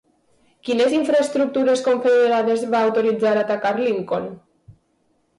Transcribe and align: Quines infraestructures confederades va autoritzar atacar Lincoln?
Quines 0.67 0.93
infraestructures 0.99 1.83
confederades 1.87 2.63
va 2.71 2.81
autoritzar 2.85 3.33
atacar 3.41 3.75
Lincoln? 3.81 4.27